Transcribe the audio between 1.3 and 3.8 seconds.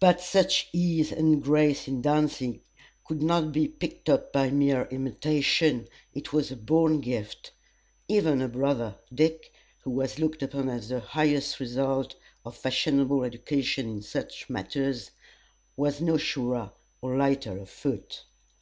grace in dancing could not be